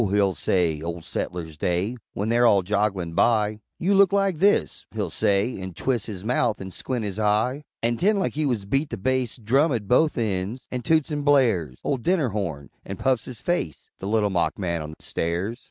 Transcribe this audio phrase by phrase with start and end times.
[0.09, 5.11] he'll say, Ole Settlers' Day, When they're all jogglin' by, "You look like this," He'll
[5.11, 8.89] say, an' twis' His mouth an' squint his eye An' 'tend like he wuz beat
[8.89, 13.25] the bass Drum at both ends an' toots and blares Ole dinner horn an' puffs
[13.25, 15.59] his face The Little Mock man on the Stairs!